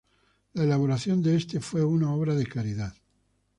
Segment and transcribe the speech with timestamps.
[0.55, 2.95] La elaboración de este fue una obra de caridad.